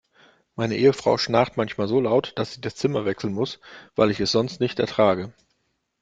[0.55, 3.59] Meine Ehefrau schnarcht manchmal so laut, dass ich das Zimmer wechseln muss,
[3.95, 5.31] weil ich es sonst nicht ertrage.